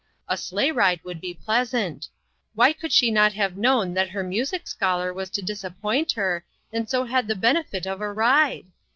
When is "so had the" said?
6.89-7.35